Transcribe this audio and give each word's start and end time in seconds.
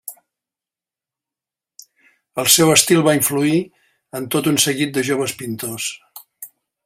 El 2.43 2.49
seu 2.53 2.73
estil 2.77 3.05
va 3.09 3.15
influir 3.19 3.59
en 4.21 4.27
tot 4.37 4.51
un 4.53 4.59
seguit 4.67 4.97
de 4.97 5.05
joves 5.11 5.37
pintors. 5.43 5.91